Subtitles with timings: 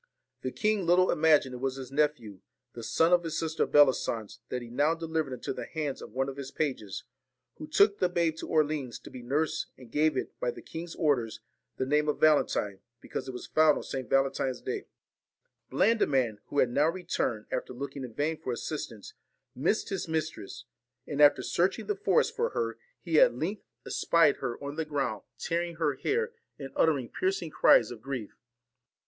[0.41, 2.39] The king little imagined it was his nephew,
[2.73, 6.27] the son of his sister Bellisance, that he now delivered into the hands of one
[6.27, 7.03] of his pages,
[7.57, 10.95] who took the babe to Orleans to be nursed, and gave it, by the king's
[10.95, 11.41] orders,
[11.77, 13.93] the name of Valentine, because it was found on S.
[14.09, 14.87] Valentine's day.
[15.69, 19.13] Blandiman, who had now returned, after looking in vain for assistance,
[19.53, 20.65] missed his mistress;
[21.05, 24.75] and after searching the forest for her, he at length 37 VALEN espied her on
[24.77, 28.33] the ground, tearing her hair, and TINE AND uttering piercing cries of grief.